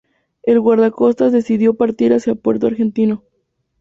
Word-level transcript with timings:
El 0.41 0.59
guardacostas 0.59 1.31
decidió 1.31 1.75
partir 1.75 2.11
hacia 2.11 2.33
Puerto 2.33 2.65
Argentino. 2.65 3.23